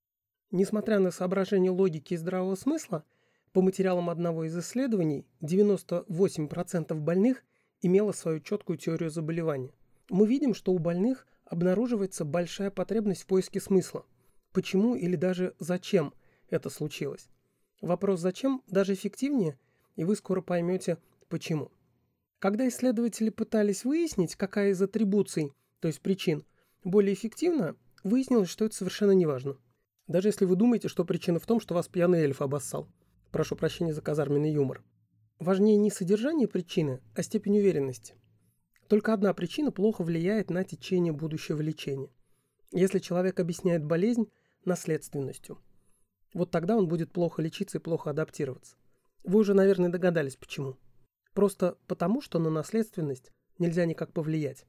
Несмотря 0.50 0.98
на 0.98 1.10
соображения 1.10 1.70
логики 1.70 2.14
и 2.14 2.16
здравого 2.16 2.54
смысла– 2.54 3.04
по 3.52 3.62
материалам 3.62 4.10
одного 4.10 4.44
из 4.44 4.56
исследований, 4.56 5.26
98% 5.40 6.94
больных 6.94 7.42
имело 7.80 8.12
свою 8.12 8.40
четкую 8.40 8.78
теорию 8.78 9.10
заболевания. 9.10 9.72
Мы 10.10 10.26
видим, 10.26 10.54
что 10.54 10.72
у 10.72 10.78
больных 10.78 11.26
обнаруживается 11.44 12.24
большая 12.24 12.70
потребность 12.70 13.22
в 13.22 13.26
поиске 13.26 13.60
смысла. 13.60 14.04
Почему 14.52 14.94
или 14.96 15.16
даже 15.16 15.54
зачем 15.58 16.12
это 16.50 16.68
случилось? 16.70 17.28
Вопрос 17.80 18.20
«зачем» 18.20 18.62
даже 18.66 18.94
эффективнее, 18.94 19.58
и 19.96 20.04
вы 20.04 20.16
скоро 20.16 20.40
поймете, 20.40 20.98
почему. 21.28 21.70
Когда 22.38 22.68
исследователи 22.68 23.30
пытались 23.30 23.84
выяснить, 23.84 24.36
какая 24.36 24.70
из 24.70 24.82
атрибуций, 24.82 25.52
то 25.80 25.88
есть 25.88 26.00
причин, 26.00 26.44
более 26.84 27.14
эффективна, 27.14 27.76
выяснилось, 28.08 28.48
что 28.48 28.64
это 28.64 28.74
совершенно 28.74 29.12
неважно. 29.12 29.56
Даже 30.06 30.28
если 30.28 30.44
вы 30.44 30.56
думаете, 30.56 30.88
что 30.88 31.04
причина 31.04 31.38
в 31.38 31.46
том, 31.46 31.60
что 31.60 31.74
вас 31.74 31.88
пьяный 31.88 32.20
эльф 32.20 32.40
обоссал. 32.42 32.88
Прошу 33.30 33.56
прощения 33.56 33.92
за 33.92 34.00
казарменный 34.00 34.52
юмор. 34.52 34.82
Важнее 35.38 35.76
не 35.76 35.90
содержание 35.90 36.48
причины, 36.48 37.00
а 37.14 37.22
степень 37.22 37.58
уверенности. 37.58 38.14
Только 38.88 39.12
одна 39.12 39.32
причина 39.34 39.70
плохо 39.70 40.02
влияет 40.02 40.50
на 40.50 40.64
течение 40.64 41.12
будущего 41.12 41.60
лечения. 41.60 42.10
Если 42.72 42.98
человек 42.98 43.38
объясняет 43.38 43.84
болезнь 43.84 44.30
наследственностью, 44.64 45.58
вот 46.34 46.50
тогда 46.50 46.76
он 46.76 46.88
будет 46.88 47.12
плохо 47.12 47.42
лечиться 47.42 47.78
и 47.78 47.80
плохо 47.80 48.10
адаптироваться. 48.10 48.76
Вы 49.24 49.40
уже, 49.40 49.54
наверное, 49.54 49.90
догадались, 49.90 50.36
почему. 50.36 50.76
Просто 51.34 51.76
потому, 51.86 52.20
что 52.20 52.38
на 52.38 52.50
наследственность 52.50 53.30
нельзя 53.58 53.84
никак 53.84 54.12
повлиять. 54.12 54.64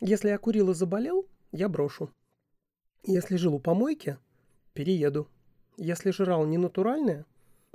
Если 0.00 0.28
я 0.28 0.38
курил 0.38 0.70
и 0.70 0.74
заболел, 0.74 1.26
я 1.50 1.68
брошу. 1.68 2.10
Если 3.04 3.36
жил 3.36 3.54
у 3.54 3.60
помойки, 3.60 4.18
перееду. 4.72 5.28
Если 5.76 6.10
жрал 6.10 6.46
не 6.46 6.58
натуральное, 6.58 7.26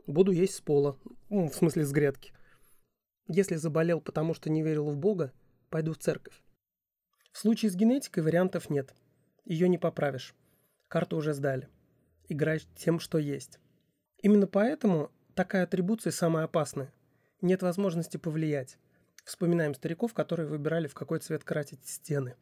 Буду 0.10 0.32
есть 0.32 0.56
с 0.56 0.62
пола. 0.62 0.98
Ну, 1.30 1.50
в 1.50 1.54
смысле, 1.54 1.86
с 1.86 1.92
грядки. 1.92 2.34
Если 3.28 3.58
заболел, 3.58 4.02
потому 4.02 4.34
что 4.34 4.50
не 4.50 4.64
верил 4.64 4.90
в 4.90 4.98
Бога, 4.98 5.32
пойду 5.70 5.94
в 5.94 6.00
церковь. 6.00 6.42
В 7.32 7.38
случае 7.38 7.70
с 7.70 7.76
генетикой 7.76 8.24
вариантов 8.24 8.72
нет. 8.72 8.96
Ее 9.46 9.70
не 9.70 9.78
поправишь. 9.78 10.34
Карту 10.88 11.16
уже 11.16 11.36
сдали. 11.36 11.70
Играй 12.28 12.60
тем, 12.76 13.00
что 13.00 13.20
есть. 13.20 13.60
Именно 14.24 14.48
поэтому 14.48 15.12
такая 15.36 15.66
атрибуция 15.66 16.10
самая 16.10 16.46
опасная. 16.46 16.92
Нет 17.42 17.62
возможности 17.62 18.18
повлиять. 18.18 18.80
Вспоминаем 19.26 19.76
стариков, 19.76 20.16
которые 20.16 20.48
выбирали, 20.48 20.88
в 20.88 20.96
какой 20.96 21.20
цвет 21.20 21.44
красить 21.44 21.88
стены. 21.88 22.36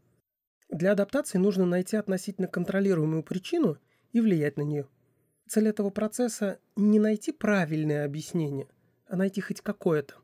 Для 0.70 0.92
адаптации 0.92 1.38
нужно 1.38 1.66
найти 1.66 1.96
относительно 1.96 2.48
контролируемую 2.48 3.24
причину 3.24 3.78
и 4.12 4.20
влиять 4.20 4.58
на 4.58 4.64
нее. 4.64 4.88
Цель 5.48 5.70
этого 5.70 5.90
процесса– 5.90 6.60
не 6.76 7.00
найти 7.00 7.32
правильное 7.32 8.04
объяснение, 8.04 8.68
а 9.08 9.16
найти 9.16 9.40
хоть 9.40 9.62
какое-то. 9.62 10.16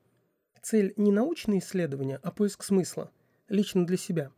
Цель 0.62 0.94
не 0.98 1.12
научное 1.12 1.60
исследование, 1.60 2.20
а 2.22 2.32
поиск 2.32 2.64
смысла, 2.64 3.12
лично 3.48 3.86
для 3.86 3.98
себя. 3.98 4.32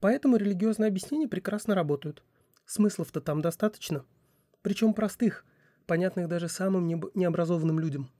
Поэтому 0.00 0.36
религиозные 0.36 0.88
объяснения 0.88 1.28
прекрасно 1.28 1.74
работают. 1.74 2.24
Смыслов-то 2.66 3.20
там 3.20 3.40
достаточно. 3.40 4.04
Причем 4.62 4.94
простых, 4.94 5.44
понятных 5.86 6.28
даже 6.28 6.48
самым 6.48 6.88
необразованным 6.88 7.78
людям. 7.78 8.10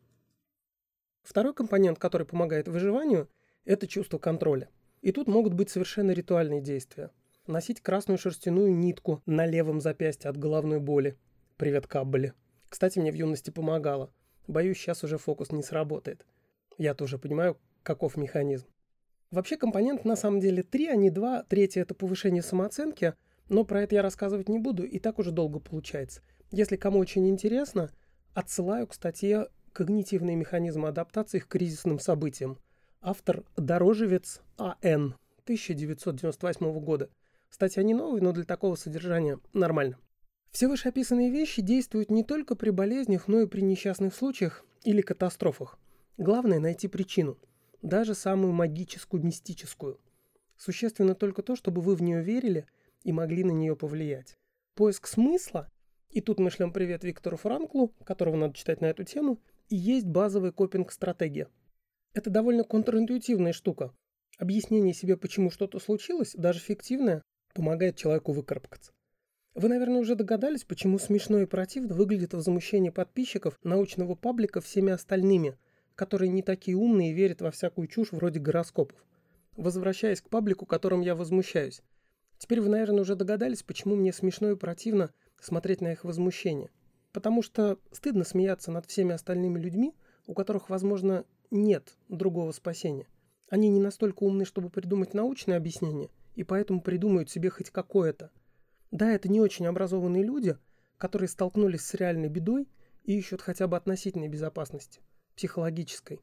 Второй 1.22 1.54
компонент, 1.54 1.98
который 1.98 2.26
помогает 2.26 2.68
выживанию, 2.68 3.28
это 3.64 3.86
чувство 3.86 4.18
контроля. 4.18 4.68
И 5.02 5.12
тут 5.12 5.28
могут 5.28 5.54
быть 5.54 5.70
совершенно 5.70 6.10
ритуальные 6.10 6.60
действия. 6.60 7.10
Носить 7.46 7.80
красную 7.80 8.18
шерстяную 8.18 8.74
нитку 8.74 9.22
на 9.24 9.46
левом 9.46 9.80
запястье 9.80 10.28
от 10.28 10.36
головной 10.36 10.78
боли. 10.78 11.16
Привет, 11.56 11.86
Каббали. 11.86 12.34
Кстати, 12.68 12.98
мне 12.98 13.10
в 13.10 13.14
юности 13.14 13.50
помогало. 13.50 14.12
Боюсь, 14.46 14.78
сейчас 14.78 15.02
уже 15.02 15.16
фокус 15.16 15.52
не 15.52 15.62
сработает. 15.62 16.26
Я 16.76 16.94
тоже 16.94 17.18
понимаю, 17.18 17.58
каков 17.82 18.16
механизм. 18.16 18.66
Вообще 19.30 19.56
компонент 19.56 20.04
на 20.04 20.16
самом 20.16 20.40
деле 20.40 20.62
три, 20.62 20.86
а 20.88 20.96
не 20.96 21.08
два. 21.08 21.44
Третье– 21.44 21.80
это 21.82 21.94
повышение 21.94 22.42
самооценки, 22.42 23.14
но 23.48 23.64
про 23.64 23.82
это 23.82 23.94
я 23.94 24.02
рассказывать 24.02 24.48
не 24.48 24.58
буду, 24.58 24.84
и 24.84 24.98
так 24.98 25.18
уже 25.18 25.30
долго 25.30 25.60
получается. 25.60 26.20
Если 26.50 26.76
кому 26.76 26.98
очень 26.98 27.28
интересно, 27.28 27.90
отсылаю 28.34 28.86
к 28.86 28.94
статье 28.94 29.48
«Когнитивные 29.72 30.36
механизмы 30.36 30.88
адаптации 30.88 31.38
к 31.38 31.46
кризисным 31.46 32.00
событиям». 32.00 32.58
Автор 33.02 33.44
Дорожевец 33.56 34.42
А.Н. 34.58 35.14
1998 35.44 36.80
года. 36.80 37.08
Статья 37.48 37.82
не 37.82 37.94
новая, 37.94 38.20
но 38.20 38.32
для 38.32 38.44
такого 38.44 38.74
содержания 38.74 39.38
нормально. 39.54 39.98
Все 40.50 40.68
вышеописанные 40.68 41.30
вещи 41.30 41.62
действуют 41.62 42.10
не 42.10 42.24
только 42.24 42.56
при 42.56 42.70
болезнях, 42.70 43.26
но 43.26 43.40
и 43.40 43.46
при 43.46 43.62
несчастных 43.62 44.14
случаях 44.14 44.64
или 44.84 45.00
катастрофах. 45.00 45.78
Главное– 46.18 46.58
найти 46.60 46.88
причину, 46.88 47.38
даже 47.80 48.14
самую 48.14 48.52
магическую, 48.52 49.24
мистическую. 49.24 49.98
Существенно 50.58 51.14
только 51.14 51.42
то, 51.42 51.56
чтобы 51.56 51.80
вы 51.80 51.94
в 51.94 52.02
нее 52.02 52.22
верили 52.22 52.66
и 53.02 53.12
могли 53.12 53.44
на 53.44 53.52
нее 53.52 53.76
повлиять. 53.76 54.36
Поиск 54.74 55.06
смысла 55.06 55.70
и 56.10 56.20
тут 56.20 56.40
мы 56.40 56.50
шлем 56.50 56.72
привет 56.72 57.04
Виктору 57.04 57.36
Франклу, 57.36 57.94
которого 58.04 58.34
надо 58.34 58.54
читать 58.54 58.80
на 58.80 58.86
эту 58.86 59.04
тему, 59.04 59.38
и 59.68 59.76
есть 59.76 60.06
базовая 60.06 60.50
копинг-стратегия. 60.50 61.46
Это 62.12 62.28
довольно 62.28 62.64
контринтуитивная 62.64 63.52
штука. 63.52 63.92
Объяснение 64.38 64.92
себе, 64.92 65.16
почему 65.16 65.50
что-то 65.50 65.78
случилось, 65.78 66.34
даже 66.34 66.58
фиктивное, 66.58 67.22
помогает 67.54 67.96
человеку 67.96 68.32
выкарабкаться. 68.32 68.92
Вы, 69.54 69.68
наверное, 69.68 70.00
уже 70.00 70.14
догадались, 70.14 70.64
почему 70.64 70.98
смешно 70.98 71.40
и 71.40 71.46
противно 71.46 71.94
выглядит 71.94 72.34
возмущение 72.34 72.90
подписчиков 72.90 73.58
научного 73.62 74.14
паблика 74.14 74.60
всеми 74.60 74.92
остальными, 74.92 75.56
которые 75.94 76.30
не 76.30 76.42
такие 76.42 76.76
умные 76.76 77.10
и 77.10 77.14
верят 77.14 77.42
во 77.42 77.50
всякую 77.50 77.86
чушь 77.86 78.12
вроде 78.12 78.40
гороскопов. 78.40 79.04
Возвращаясь 79.56 80.20
к 80.20 80.28
паблику, 80.30 80.66
которым 80.66 81.02
я 81.02 81.14
возмущаюсь. 81.14 81.82
Теперь 82.38 82.60
вы, 82.60 82.70
наверное, 82.70 83.02
уже 83.02 83.16
догадались, 83.16 83.62
почему 83.62 83.96
мне 83.96 84.12
смешно 84.12 84.50
и 84.50 84.56
противно 84.56 85.10
смотреть 85.40 85.80
на 85.80 85.92
их 85.92 86.04
возмущение. 86.04 86.70
Потому 87.12 87.42
что 87.42 87.78
стыдно 87.92 88.24
смеяться 88.24 88.70
над 88.70 88.86
всеми 88.86 89.12
остальными 89.12 89.58
людьми, 89.58 89.94
у 90.26 90.34
которых, 90.34 90.70
возможно, 90.70 91.24
нет 91.50 91.96
другого 92.08 92.52
спасения. 92.52 93.06
Они 93.48 93.68
не 93.68 93.80
настолько 93.80 94.22
умны, 94.22 94.44
чтобы 94.44 94.70
придумать 94.70 95.14
научное 95.14 95.56
объяснение, 95.56 96.10
и 96.34 96.44
поэтому 96.44 96.80
придумают 96.80 97.30
себе 97.30 97.50
хоть 97.50 97.70
какое-то. 97.70 98.30
Да, 98.90 99.10
это 99.10 99.28
не 99.28 99.40
очень 99.40 99.66
образованные 99.66 100.22
люди, 100.22 100.56
которые 100.98 101.28
столкнулись 101.28 101.82
с 101.82 101.94
реальной 101.94 102.28
бедой 102.28 102.68
и 103.04 103.18
ищут 103.18 103.40
хотя 103.40 103.66
бы 103.66 103.76
относительной 103.76 104.28
безопасности, 104.28 105.00
психологической. 105.36 106.20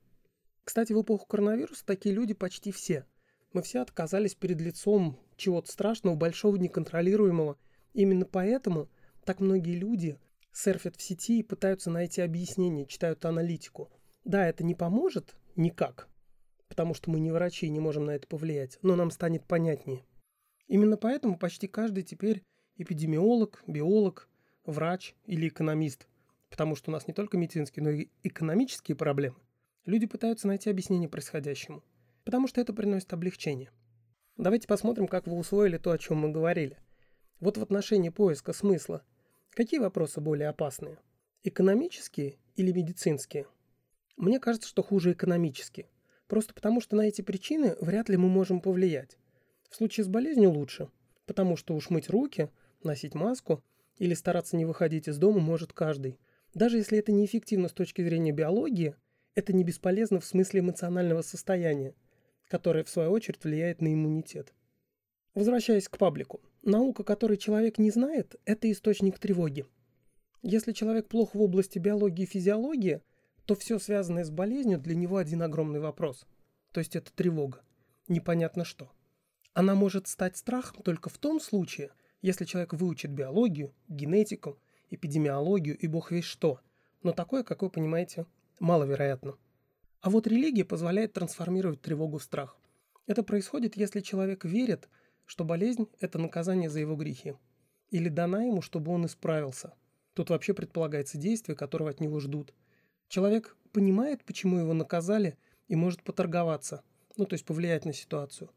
Кстати, 0.63 0.93
в 0.93 1.01
эпоху 1.01 1.25
коронавируса 1.25 1.85
такие 1.85 2.13
люди 2.13 2.33
почти 2.33 2.71
все. 2.71 3.05
Мы 3.53 3.61
все 3.61 3.81
отказались 3.81 4.35
перед 4.35 4.59
лицом 4.61 5.17
чего-то 5.37 5.71
страшного, 5.71 6.15
большого, 6.15 6.57
неконтролируемого. 6.57 7.57
Именно 7.93 8.25
поэтому 8.25 8.89
так 9.25 9.39
многие 9.39 9.75
люди 9.75 10.19
серфят 10.51 10.95
в 10.97 11.01
сети 11.01 11.39
и 11.39 11.43
пытаются 11.43 11.89
найти 11.89 12.21
объяснение, 12.21 12.85
читают 12.85 13.23
аналитику. 13.25 13.89
Да, 14.27 14.47
это 14.47 14.63
не 14.63 14.75
поможет 14.75 15.35
никак, 15.55 16.07
потому 16.67 16.93
что 16.93 17.09
мы 17.09 17.19
не 17.19 17.31
врачи 17.31 17.65
и 17.65 17.71
не 17.71 17.79
можем 17.79 18.05
на 18.05 18.11
это 18.11 18.27
повлиять, 18.27 18.77
но 18.83 18.95
нам 18.95 19.09
станет 19.09 19.43
понятнее. 19.45 20.05
Именно 20.67 20.97
поэтому 20.97 21.39
почти 21.39 21.67
каждый 21.67 22.03
теперь 22.03 22.43
эпидемиолог, 22.75 23.63
биолог, 23.65 24.29
врач 24.65 25.15
или 25.25 25.47
экономист, 25.47 26.07
потому 26.49 26.75
что 26.75 26.91
у 26.91 26.93
нас 26.93 27.07
не 27.07 27.15
только 27.15 27.37
медицинские, 27.37 27.83
но 27.83 27.89
и 27.89 28.09
экономические 28.21 28.95
проблемы. 28.95 29.37
Люди 29.85 30.05
пытаются 30.05 30.47
найти 30.47 30.69
объяснение 30.69 31.09
происходящему, 31.09 31.83
потому 32.23 32.47
что 32.47 32.61
это 32.61 32.71
приносит 32.71 33.11
облегчение. 33.13 33.71
Давайте 34.37 34.67
посмотрим, 34.67 35.07
как 35.07 35.25
вы 35.25 35.37
усвоили 35.37 35.79
то, 35.79 35.89
о 35.89 35.97
чем 35.97 36.19
мы 36.19 36.29
говорили. 36.29 36.77
Вот 37.39 37.57
в 37.57 37.63
отношении 37.63 38.09
поиска 38.09 38.53
смысла– 38.53 39.01
Какие 39.57 39.79
вопросы 39.79 40.21
более 40.21 40.49
опасные? 40.49 40.99
Экономические 41.41 42.37
или 42.57 42.71
медицинские? 42.71 43.47
Мне 44.17 44.39
кажется, 44.39 44.67
что 44.67 44.83
хуже 44.83 45.13
экономические. 45.13 45.87
Просто 46.27 46.53
потому, 46.53 46.81
что 46.81 46.95
на 46.95 47.01
эти 47.07 47.21
причины 47.21 47.75
вряд 47.79 48.09
ли 48.09 48.17
мы 48.17 48.27
можем 48.27 48.59
повлиять. 48.59 49.17
В 49.69 49.75
случае 49.75 50.03
с 50.03 50.07
болезнью 50.07 50.51
лучше, 50.51 50.89
потому 51.25 51.55
что 51.55 51.75
уж 51.75 51.89
мыть 51.89 52.09
руки, 52.09 52.49
носить 52.83 53.13
маску 53.13 53.63
или 53.97 54.13
стараться 54.13 54.57
не 54.57 54.65
выходить 54.65 55.07
из 55.07 55.17
дома 55.17 55.39
может 55.39 55.71
каждый. 55.71 56.19
Даже 56.53 56.77
если 56.77 56.97
это 56.97 57.11
неэффективно 57.11 57.69
с 57.69 57.73
точки 57.73 58.01
зрения 58.01 58.31
биологии, 58.31 58.95
это 59.35 59.53
не 59.53 59.63
бесполезно 59.63 60.19
в 60.19 60.25
смысле 60.25 60.61
эмоционального 60.61 61.21
состояния, 61.21 61.93
которое 62.49 62.83
в 62.83 62.89
свою 62.89 63.11
очередь 63.11 63.43
влияет 63.43 63.81
на 63.81 63.93
иммунитет. 63.93 64.53
Возвращаясь 65.35 65.87
к 65.87 65.99
паблику. 65.99 66.41
Наука, 66.63 67.03
которой 67.03 67.37
человек 67.37 67.77
не 67.77 67.91
знает, 67.91 68.35
это 68.45 68.71
источник 68.71 69.19
тревоги. 69.19 69.65
Если 70.41 70.71
человек 70.71 71.07
плох 71.07 71.35
в 71.35 71.41
области 71.41 71.77
биологии 71.77 72.23
и 72.23 72.27
физиологии, 72.27 73.01
то 73.47 73.55
все 73.55 73.79
связанное 73.79 74.25
с 74.25 74.29
болезнью 74.29 74.77
для 74.77 74.93
него 74.93 75.15
один 75.15 75.41
огромный 75.41 75.79
вопрос. 75.79 76.27
То 76.73 76.81
есть 76.81 76.97
это 76.97 77.13
тревога. 77.13 77.61
Непонятно 78.09 78.65
что. 78.65 78.91
Она 79.53 79.73
может 79.73 80.07
стать 80.07 80.35
страхом 80.35 80.83
только 80.83 81.09
в 81.09 81.17
том 81.17 81.39
случае, 81.39 81.91
если 82.21 82.43
человек 82.43 82.73
выучит 82.73 83.09
биологию, 83.11 83.73
генетику, 83.87 84.59
эпидемиологию 84.89 85.77
и 85.77 85.87
бог 85.87 86.11
весь 86.11 86.25
что. 86.25 86.59
Но 87.03 87.13
такое, 87.13 87.43
как 87.43 87.61
вы 87.61 87.69
понимаете, 87.69 88.25
маловероятно. 88.59 89.37
А 90.01 90.09
вот 90.09 90.27
религия 90.27 90.65
позволяет 90.65 91.13
трансформировать 91.13 91.81
тревогу 91.81 92.17
в 92.17 92.23
страх. 92.23 92.57
Это 93.05 93.23
происходит, 93.23 93.77
если 93.77 94.01
человек 94.01 94.43
верит, 94.43 94.89
что 95.25 95.45
болезнь– 95.45 95.87
это 96.01 96.19
наказание 96.19 96.69
за 96.69 96.81
его 96.81 96.97
грехи. 96.97 97.33
Или 97.91 98.09
дана 98.09 98.43
ему, 98.43 98.61
чтобы 98.61 98.91
он 98.91 99.05
исправился. 99.05 99.73
Тут 100.15 100.31
вообще 100.31 100.53
предполагается 100.53 101.17
действие, 101.17 101.55
которого 101.55 101.89
от 101.89 102.01
него 102.01 102.19
ждут. 102.19 102.53
Человек 103.07 103.55
понимает, 103.71 104.23
почему 104.23 104.57
его 104.59 104.73
наказали, 104.73 105.37
и 105.67 105.75
может 105.75 106.03
поторговаться, 106.03 106.83
ну 107.17 107.25
то 107.25 107.33
есть 107.33 107.45
повлиять 107.45 107.85
на 107.85 107.93
ситуацию. 107.93 108.49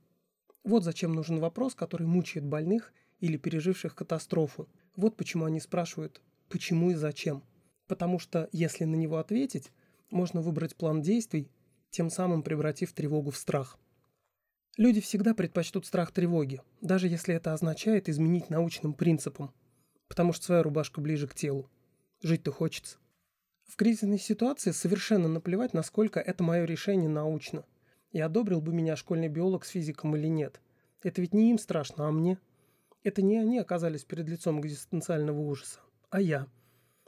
Вот 0.65 0.85
зачем 0.85 1.15
нужен 1.15 1.39
вопрос, 1.41 1.75
который 1.75 2.07
мучает 2.07 2.45
больных 2.45 2.93
или 3.19 3.37
переживших 3.37 3.95
катастрофу. 3.95 4.69
Вот 4.97 5.17
почему 5.17 5.45
они 5.45 5.61
спрашивают, 5.61 6.21
почему 6.49 6.91
и 6.91 6.95
зачем. 6.95 7.43
Потому 7.87 8.19
что, 8.19 8.49
если 8.53 8.85
на 8.85 8.95
него 8.95 9.17
ответить, 9.17 9.73
можно 10.11 10.41
выбрать 10.41 10.77
план 10.77 11.03
действий, 11.03 11.51
тем 11.91 12.11
самым 12.11 12.43
превратив 12.43 12.93
тревогу 12.93 13.31
в 13.31 13.37
страх. 13.37 13.79
Люди 14.77 15.01
всегда 15.01 15.35
предпочтут 15.35 15.87
страх 15.87 16.13
тревоги, 16.13 16.61
даже 16.81 17.09
если 17.09 17.35
это 17.35 17.53
означает 17.53 18.09
изменить 18.09 18.51
научным 18.51 18.95
принципам, 18.95 19.53
потому 20.09 20.33
что 20.33 20.45
своя 20.45 20.63
рубашка 20.63 21.01
ближе 21.01 21.27
к 21.27 21.35
телу. 21.35 21.69
Жить-то 22.23 22.53
хочется. 22.53 22.99
В 23.71 23.77
кризисной 23.77 24.19
ситуации 24.19 24.73
совершенно 24.73 25.29
наплевать, 25.29 25.75
насколько 25.75 26.19
это 26.19 26.43
мое 26.43 26.65
решение 26.65 27.09
научно. 27.09 27.65
И 28.11 28.21
одобрил 28.21 28.61
бы 28.61 28.73
меня 28.73 28.97
школьный 28.97 29.29
биолог 29.29 29.65
с 29.65 29.69
физиком 29.69 30.17
или 30.17 30.27
нет. 30.27 30.61
Это 31.05 31.21
ведь 31.21 31.35
не 31.35 31.51
им 31.51 31.59
страшно, 31.59 32.09
а 32.09 32.11
мне. 32.11 32.39
Это 33.05 33.23
не 33.23 33.39
они 33.39 33.61
оказались 33.61 34.03
перед 34.03 34.29
лицом 34.29 34.61
экзистенциального 34.61 35.39
ужаса, 35.39 35.79
а 36.11 36.21
я. 36.21 36.49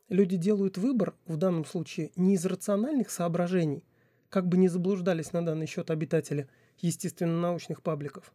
Люди 0.09 0.37
делают 0.37 0.79
выбор, 0.79 1.17
в 1.27 1.37
данном 1.37 1.65
случае, 1.65 2.13
не 2.15 2.35
из 2.35 2.47
рациональных 2.47 3.11
соображений, 3.11 3.83
Как 4.29 4.47
бы 4.47 4.57
ни 4.57 4.69
заблуждались 4.69 5.33
на 5.33 5.45
данный 5.45 5.67
счет 5.67 5.91
обитатели 5.91 6.49
естественно-научных 6.79 7.83
пабликов, 7.83 8.33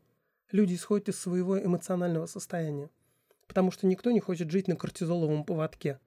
люди 0.52 0.74
исходят 0.74 1.08
из 1.08 1.18
своего 1.18 1.58
эмоционального 1.58 2.26
состояния, 2.26 2.90
потому 3.48 3.72
что 3.72 3.88
никто 3.88 4.12
не 4.12 4.20
хочет 4.20 4.52
жить 4.52 4.68
на 4.68 4.76
кортизоловом 4.76 5.46
поводке. 5.46 5.98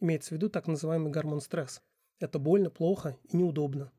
Имеется 0.00 0.30
в 0.30 0.32
виду 0.32 0.48
так 0.48 0.66
называемый 0.66 1.10
гормон 1.10 1.40
стресс. 1.40 1.82
Это 2.20 2.38
больно, 2.38 2.70
плохо 2.70 3.16
и 3.24 3.36
неудобно. 3.36 3.90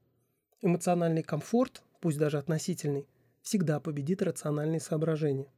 Эмоциональный 0.61 1.23
комфорт, 1.23 1.83
пусть 1.99 2.17
даже 2.17 2.37
относительный, 2.37 3.07
всегда 3.41 3.79
победит 3.79 4.21
рациональные 4.21 4.79
соображения. 4.79 5.51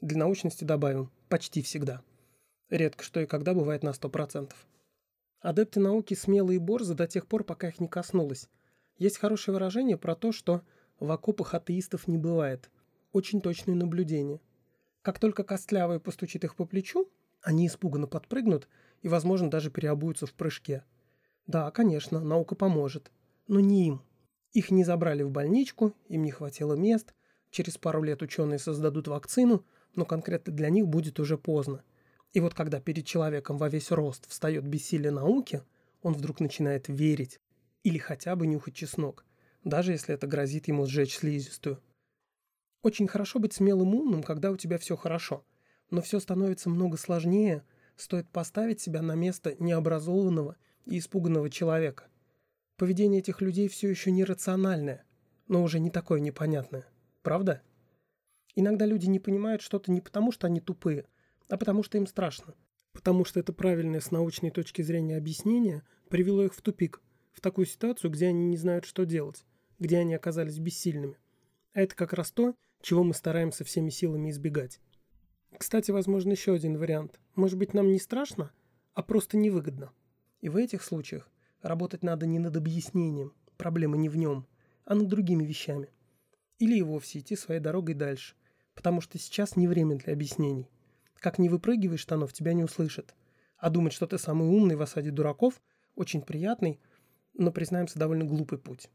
Для 0.00 0.18
научности 0.18 0.64
добавим 0.64 1.10
«почти 1.28 1.62
всегда». 1.62 2.02
Редко 2.68 3.04
что 3.04 3.20
и 3.20 3.26
когда 3.26 3.54
бывает 3.54 3.82
на 3.82 3.90
100%. 3.90 4.52
Адепты 5.40 5.78
науки 5.78 6.14
смелые 6.14 6.56
и 6.56 6.60
борзы 6.60 6.94
до 6.94 7.06
тех 7.06 7.26
пор, 7.26 7.44
пока 7.44 7.68
их 7.68 7.78
не 7.78 7.86
коснулось. 7.86 8.48
Есть 8.98 9.18
хорошее 9.18 9.52
выражение 9.54 9.96
про 9.96 10.16
то, 10.16 10.32
что 10.32 10.62
в 10.98 11.10
окопах 11.12 11.54
атеистов 11.54 12.08
не 12.08 12.18
бывает. 12.18 12.70
Очень 13.12 13.40
точное 13.40 13.74
наблюдение. 13.74 14.40
Как 15.02 15.20
только 15.20 15.44
костлявый 15.44 16.00
постучит 16.00 16.42
их 16.42 16.56
по 16.56 16.64
плечу, 16.64 17.08
они 17.42 17.68
испуганно 17.68 18.08
подпрыгнут 18.08 18.68
и, 19.02 19.08
возможно, 19.08 19.50
даже 19.50 19.70
переобуются 19.70 20.26
в 20.26 20.34
прыжке. 20.34 20.84
Да, 21.46 21.70
конечно, 21.70 22.20
наука 22.20 22.54
поможет. 22.54 23.10
Но 23.46 23.60
не 23.60 23.88
им. 23.88 24.02
Их 24.52 24.70
не 24.70 24.84
забрали 24.84 25.22
в 25.22 25.30
больничку, 25.30 25.94
им 26.08 26.24
не 26.24 26.30
хватило 26.30 26.74
мест. 26.74 27.14
Через 27.50 27.78
пару 27.78 28.02
лет 28.02 28.22
ученые 28.22 28.58
создадут 28.58 29.08
вакцину, 29.08 29.64
но 29.94 30.04
конкретно 30.04 30.52
для 30.52 30.68
них 30.68 30.88
будет 30.88 31.20
уже 31.20 31.38
поздно. 31.38 31.82
И 32.32 32.40
вот 32.40 32.54
когда 32.54 32.80
перед 32.80 33.06
человеком 33.06 33.56
во 33.58 33.68
весь 33.68 33.90
рост 33.90 34.28
встает 34.28 34.66
бессилие 34.66 35.10
науки, 35.10 35.62
он 36.02 36.12
вдруг 36.12 36.40
начинает 36.40 36.88
верить, 36.88 37.40
или 37.82 37.98
хотя 37.98 38.36
бы 38.36 38.46
нюхать 38.46 38.74
чеснок, 38.74 39.24
даже 39.64 39.92
если 39.92 40.14
это 40.14 40.26
грозит 40.26 40.68
ему 40.68 40.86
сжечь 40.86 41.16
слизистую. 41.16 41.80
Очень 42.82 43.08
хорошо 43.08 43.38
быть 43.38 43.52
смелым 43.52 43.94
умным, 43.94 44.22
когда 44.22 44.50
у 44.50 44.56
тебя 44.56 44.78
все 44.78 44.96
хорошо, 44.96 45.44
но 45.90 46.02
все 46.02 46.20
становится 46.20 46.68
много 46.68 46.96
сложнее, 46.96 47.64
стоит 47.96 48.28
поставить 48.28 48.80
себя 48.80 49.02
на 49.02 49.14
место 49.14 49.54
необразованного 49.58 50.56
и 50.84 50.98
испуганного 50.98 51.50
человека. 51.50 52.08
Поведение 52.76 53.20
этих 53.20 53.40
людей 53.40 53.68
все 53.68 53.88
еще 53.88 54.10
нерациональное, 54.10 55.04
но 55.48 55.62
уже 55.62 55.80
не 55.80 55.90
такое 55.90 56.20
непонятное. 56.20 56.86
Правда? 57.22 57.62
Иногда 58.54 58.86
люди 58.86 59.06
не 59.06 59.18
понимают 59.18 59.62
что-то 59.62 59.90
не 59.90 60.00
потому, 60.00 60.32
что 60.32 60.46
они 60.46 60.60
тупые, 60.60 61.06
а 61.48 61.56
потому 61.56 61.82
что 61.82 61.98
им 61.98 62.06
страшно. 62.06 62.54
Потому 62.92 63.24
что 63.24 63.40
это 63.40 63.52
правильное 63.52 64.00
с 64.00 64.10
научной 64.10 64.50
точки 64.50 64.82
зрения 64.82 65.16
объяснение 65.16 65.82
привело 66.08 66.44
их 66.44 66.54
в 66.54 66.62
тупик, 66.62 67.02
в 67.32 67.40
такую 67.40 67.66
ситуацию, 67.66 68.10
где 68.10 68.28
они 68.28 68.46
не 68.46 68.56
знают, 68.56 68.84
что 68.84 69.04
делать, 69.04 69.44
где 69.78 69.98
они 69.98 70.14
оказались 70.14 70.58
бессильными. 70.58 71.18
А 71.74 71.80
это 71.80 71.94
как 71.94 72.14
раз 72.14 72.30
то, 72.30 72.54
чего 72.80 73.04
мы 73.04 73.12
стараемся 73.12 73.64
всеми 73.64 73.90
силами 73.90 74.30
избегать. 74.30 74.80
Кстати, 75.58 75.90
возможно, 75.90 76.32
еще 76.32 76.54
один 76.54 76.76
вариант. 76.76 77.18
Может 77.34 77.58
быть, 77.58 77.72
нам 77.72 77.90
не 77.90 77.98
страшно, 77.98 78.50
а 78.94 79.02
просто 79.02 79.36
невыгодно. 79.36 79.90
И 80.40 80.48
в 80.48 80.56
этих 80.56 80.82
случаях 80.82 81.30
работать 81.62 82.02
надо 82.02 82.26
не 82.26 82.38
над 82.38 82.56
объяснением, 82.56 83.32
проблема 83.56 83.96
не 83.96 84.08
в 84.08 84.16
нем, 84.16 84.46
а 84.84 84.94
над 84.94 85.08
другими 85.08 85.44
вещами. 85.44 85.88
Или 86.58 86.78
и 86.78 86.82
вовсе 86.82 87.20
идти 87.20 87.36
своей 87.36 87.60
дорогой 87.60 87.94
дальше, 87.94 88.34
потому 88.74 89.00
что 89.00 89.18
сейчас 89.18 89.56
не 89.56 89.66
время 89.66 89.96
для 89.96 90.12
объяснений. 90.12 90.70
Как 91.14 91.38
не 91.38 91.48
выпрыгиваешь 91.48 92.00
штанов, 92.00 92.32
тебя 92.32 92.52
не 92.52 92.64
услышат. 92.64 93.14
А 93.56 93.70
думать, 93.70 93.94
что 93.94 94.06
ты 94.06 94.18
самый 94.18 94.48
умный 94.48 94.76
в 94.76 94.82
осаде 94.82 95.10
дураков, 95.10 95.62
очень 95.94 96.20
приятный, 96.20 96.78
но, 97.32 97.50
признаемся, 97.50 97.98
довольно 97.98 98.24
глупый 98.24 98.58
путь. 98.58 98.90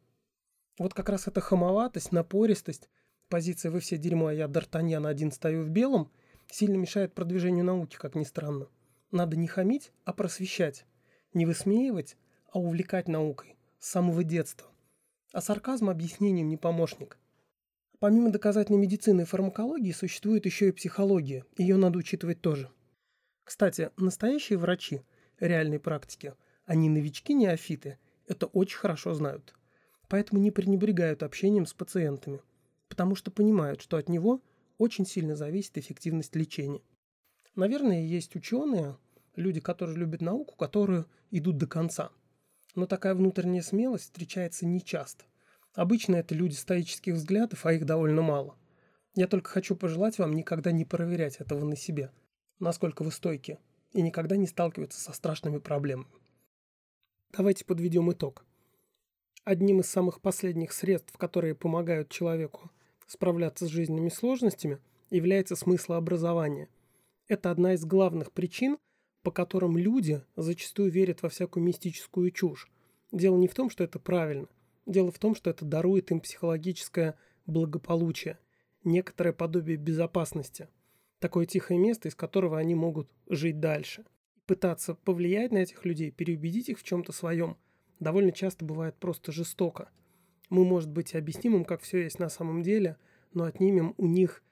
Вот 0.78 0.94
как 0.94 1.10
раз 1.10 1.28
эта 1.28 1.42
хамоватость, 1.42 2.12
напористость, 2.12 2.90
позиция 3.30 3.72
«вы 3.72 3.80
все 3.80 3.98
дерьмо, 3.98 4.28
а 4.28 4.34
я 4.34 4.46
Д'Артаньян 4.46 5.08
один 5.08 5.32
стою 5.32 5.64
в 5.64 5.70
белом» 5.70 6.12
сильно 6.52 6.76
мешает 6.76 7.14
продвижению 7.14 7.66
науки, 7.66 7.96
как 7.96 8.16
ни 8.16 8.24
странно. 8.24 8.68
Надо 9.12 9.38
не 9.38 9.48
хамить, 9.48 9.92
а 10.06 10.14
просвещать. 10.14 10.86
Не 11.34 11.46
высмеивать, 11.46 12.18
а 12.52 12.60
увлекать 12.60 13.08
наукой. 13.08 13.58
С 13.80 13.90
самого 13.90 14.24
детства. 14.24 14.70
А 15.34 15.42
сарказм 15.42 15.90
объяснением 15.90 16.50
не 16.50 16.58
помощник. 16.58 17.18
Помимо 18.00 18.32
доказательной 18.32 18.80
медицины 18.80 19.22
и 19.22 19.26
фармакологии 19.26 19.92
существует 19.92 20.46
еще 20.46 20.70
и 20.70 20.72
психология. 20.72 21.46
Ее 21.58 21.78
надо 21.78 22.00
учитывать 22.00 22.42
тоже. 22.42 22.70
Кстати, 23.44 23.92
настоящие 23.98 24.58
врачи 24.58 25.02
реальной 25.40 25.80
практики, 25.80 26.34
они 26.66 26.90
новички-неофиты– 26.90 27.98
это 28.28 28.46
очень 28.48 28.78
хорошо 28.78 29.14
знают. 29.14 29.54
Поэтому 30.08 30.42
не 30.42 30.52
пренебрегают 30.52 31.24
общением 31.24 31.66
с 31.66 31.74
пациентами, 31.74 32.42
потому 32.88 33.16
что 33.16 33.32
понимают, 33.32 33.82
что 33.82 33.98
от 33.98 34.10
него 34.10 34.42
очень 34.82 35.06
сильно 35.06 35.36
зависит 35.36 35.78
эффективность 35.78 36.36
лечения. 36.36 36.82
Наверное, 37.54 38.02
есть 38.02 38.36
ученые, 38.36 38.98
люди, 39.36 39.60
которые 39.60 39.96
любят 39.96 40.22
науку, 40.22 40.56
которые 40.56 41.06
идут 41.30 41.58
до 41.58 41.68
конца. 41.68 42.10
Но 42.74 42.88
такая 42.88 43.14
внутренняя 43.14 43.62
смелость 43.62 44.06
встречается 44.06 44.66
нечасто. 44.66 45.24
Обычно 45.74 46.16
это 46.16 46.34
люди 46.34 46.56
стоических 46.56 47.14
взглядов, 47.14 47.66
а 47.66 47.74
их 47.74 47.86
довольно 47.86 48.24
мало. 48.24 48.58
Я 49.14 49.28
только 49.28 49.52
хочу 49.52 49.76
пожелать 49.76 50.18
вам 50.18 50.34
никогда 50.36 50.72
не 50.72 50.84
проверять 50.84 51.38
этого 51.38 51.64
на 51.64 51.76
себе, 51.76 52.12
насколько 52.60 53.04
вы 53.04 53.12
стойки, 53.12 53.60
и 53.94 54.02
никогда 54.02 54.36
не 54.36 54.48
сталкиваться 54.48 55.00
со 55.00 55.14
страшными 55.14 55.60
проблемами. 55.60 56.10
Давайте 57.38 57.66
подведем 57.66 58.12
итог. 58.12 58.46
Одним 59.44 59.82
из 59.82 59.88
самых 59.88 60.22
последних 60.22 60.74
средств, 60.74 61.16
которые 61.18 61.54
помогают 61.54 62.10
человеку 62.10 62.72
справляться 63.12 63.66
с 63.66 63.70
жизненными 63.70 64.10
сложностями, 64.10 64.80
является 65.10 65.56
смыслообразование. 65.56 66.70
Это 67.28 67.52
одна 67.52 67.74
из 67.74 67.84
главных 67.84 68.32
причин, 68.32 68.78
по 69.22 69.32
которым 69.32 69.78
люди 69.78 70.24
зачастую 70.36 70.92
верят 70.92 71.22
во 71.22 71.30
всякую 71.30 71.64
мистическую 71.64 72.32
чушь. 72.32 72.72
Дело 73.12 73.38
не 73.38 73.48
в 73.48 73.54
том, 73.54 73.70
что 73.70 73.84
это 73.84 74.00
правильно. 74.00 74.48
Дело 74.86 75.12
в 75.12 75.20
том, 75.20 75.36
что 75.36 75.50
это 75.50 75.66
дарует 75.66 76.12
им 76.12 76.22
психологическое 76.22 77.18
благополучие, 77.46 78.40
некоторое 78.84 79.34
подобие 79.34 79.78
безопасности. 79.78 80.70
Такое 81.20 81.46
тихое 81.46 81.80
место, 81.80 82.08
из 82.08 82.16
которого 82.16 82.58
они 82.58 82.76
могут 82.76 83.10
жить 83.28 83.60
дальше– 83.60 84.06
пытаться 84.52 84.96
повлиять 84.96 85.54
на 85.54 85.60
этих 85.60 85.86
людей, 85.86 86.12
переубедить 86.12 86.68
их 86.68 86.78
в 86.80 86.84
чем-то 86.84 87.14
своем, 87.14 87.56
довольно 88.00 88.34
часто 88.34 88.66
бывает 88.66 88.96
просто 88.98 89.32
жестоко. 89.32 89.90
Мы, 90.52 90.66
может 90.66 90.90
быть, 90.90 91.16
объясним 91.16 91.56
им, 91.56 91.66
как 91.66 91.82
все 91.82 92.04
есть 92.04 92.20
на 92.20 92.28
самом 92.28 92.62
деле, 92.62 92.98
но 93.34 93.46
отнимем 93.46 93.96
у 93.98 94.06
них 94.06 94.44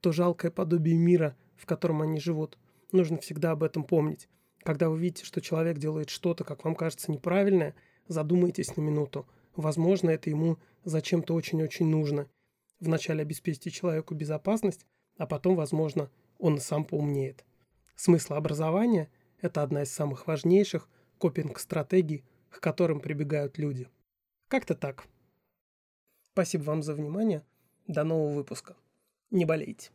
то 0.00 0.12
жалкое 0.12 0.52
подобие 0.52 0.96
мира, 0.96 1.36
в 1.56 1.66
котором 1.66 2.00
они 2.00 2.20
живут. 2.20 2.56
Нужно 2.92 3.18
всегда 3.18 3.50
об 3.50 3.64
этом 3.64 3.82
помнить. 3.82 4.28
Когда 4.62 4.88
вы 4.88 5.00
видите, 5.00 5.24
что 5.24 5.40
человек 5.40 5.78
делает 5.78 6.10
что-то, 6.10 6.44
как 6.44 6.64
вам 6.64 6.76
кажется, 6.76 7.10
неправильное, 7.10 7.74
задумайтесь 8.06 8.76
на 8.76 8.82
минуту. 8.82 9.26
Возможно, 9.56 10.10
это 10.10 10.30
ему 10.30 10.58
зачем-то 10.84 11.34
очень-очень 11.34 11.86
нужно. 11.86 12.28
Вначале 12.78 13.22
обеспечьте 13.22 13.70
человеку 13.70 14.14
безопасность, 14.14 14.86
а 15.16 15.26
потом, 15.26 15.56
возможно, 15.56 16.08
он 16.38 16.60
сам 16.60 16.84
поумнеет. 16.84 17.44
Смысл 17.96 18.34
образования– 18.34 19.10
это 19.40 19.64
одна 19.64 19.82
из 19.82 19.90
самых 19.90 20.28
важнейших 20.28 20.88
копинг-стратегий, 21.18 22.22
к 22.48 22.60
которым 22.60 23.00
прибегают 23.00 23.58
люди. 23.58 23.88
Как-то 24.46 24.76
так. 24.76 25.08
Спасибо 26.38 26.62
вам 26.62 26.84
за 26.84 26.94
внимание. 26.94 27.42
До 27.88 28.04
нового 28.04 28.32
выпуска. 28.32 28.76
Не 29.32 29.44
болейте. 29.44 29.90